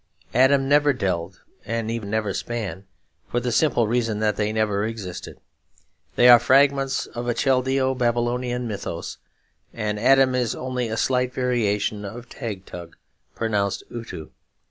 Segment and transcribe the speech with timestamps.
[0.33, 2.85] 'Adam never delved and Eve never span,
[3.29, 5.39] for the simple reason that they never existed.
[6.15, 9.19] They are fragments of a Chaldeo Babylonian mythos,
[9.71, 12.95] and Adam is only a slight variation of Tag Tug,
[13.35, 14.31] pronounced Uttu.